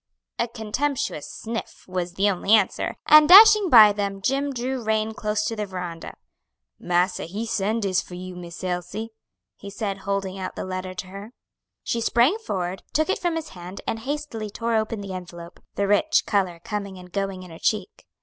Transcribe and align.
A 0.39 0.47
contemptuous 0.47 1.31
sniff 1.31 1.85
was 1.87 2.13
the 2.15 2.27
only 2.27 2.53
answer, 2.55 2.95
and 3.05 3.29
dashing 3.29 3.69
by 3.69 3.93
them, 3.93 4.19
Jim 4.19 4.51
drew 4.51 4.81
rein 4.83 5.13
close 5.13 5.45
to 5.45 5.55
the 5.55 5.67
veranda. 5.67 6.15
"Massa 6.79 7.25
he 7.25 7.45
send 7.45 7.83
dis 7.83 8.01
for 8.01 8.15
you, 8.15 8.35
Miss 8.35 8.63
Elsie," 8.63 9.09
he 9.57 9.69
said, 9.69 9.99
holding 9.99 10.39
out 10.39 10.55
the 10.55 10.65
letter 10.65 10.95
to 10.95 11.07
her. 11.09 11.33
She 11.83 12.01
sprang 12.01 12.39
forward, 12.39 12.81
took 12.93 13.11
it 13.11 13.19
from 13.19 13.35
his 13.35 13.49
hand 13.49 13.81
and 13.85 13.99
hastily 13.99 14.49
tore 14.49 14.73
open 14.75 15.01
the 15.01 15.13
envelope, 15.13 15.59
the 15.75 15.87
rich 15.87 16.23
color 16.25 16.59
coming 16.63 16.97
and 16.97 17.11
going 17.11 17.43
in 17.43 17.51
her 17.51 17.59
cheek. 17.59 18.07